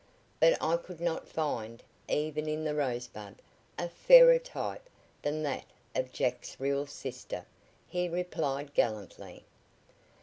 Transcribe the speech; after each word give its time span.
"But 0.39 0.57
I 0.63 0.77
could 0.77 0.99
not 0.99 1.29
find, 1.29 1.83
even 2.09 2.49
in 2.49 2.63
the 2.63 2.73
Rosebud, 2.73 3.39
a 3.77 3.87
fairer 3.87 4.39
type 4.39 4.89
than 5.21 5.43
that 5.43 5.65
of 5.93 6.11
Jack's 6.11 6.59
real 6.59 6.87
sister," 6.87 7.45
he 7.87 8.09
replied 8.09 8.73
gallantly. 8.73 9.43